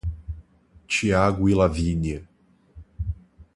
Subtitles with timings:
[0.87, 2.27] Thiago e Lavínia